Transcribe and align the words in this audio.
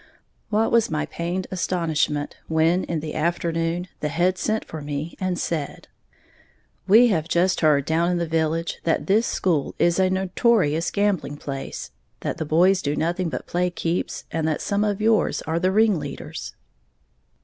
What 0.49 0.71
was 0.71 0.89
my 0.89 1.05
pained 1.05 1.45
astonishment 1.51 2.35
when, 2.47 2.85
in 2.85 3.01
the 3.01 3.13
afternoon, 3.13 3.87
the 3.99 4.07
heads 4.07 4.41
sent 4.41 4.65
for 4.65 4.81
me 4.81 5.15
and 5.19 5.37
said, 5.37 5.89
"We 6.87 7.09
have 7.09 7.27
just 7.27 7.61
heard 7.61 7.85
down 7.85 8.09
in 8.09 8.17
the 8.17 8.25
village 8.25 8.79
that 8.83 9.05
this 9.05 9.27
school 9.27 9.75
is 9.77 9.99
a 9.99 10.09
notorious 10.09 10.89
gambling 10.89 11.37
place; 11.37 11.91
that 12.21 12.37
the 12.39 12.45
boys 12.45 12.81
do 12.81 12.95
nothing 12.95 13.29
but 13.29 13.45
play 13.45 13.69
keeps; 13.69 14.23
and 14.31 14.47
that 14.47 14.59
some 14.61 14.83
of 14.83 15.01
yours 15.01 15.43
are 15.43 15.59
the 15.59 15.71
ringleaders." 15.71 16.55